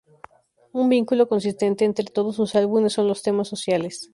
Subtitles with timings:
[0.79, 4.09] Un vínculo consistente entre todos sus álbumes son los temas sociales.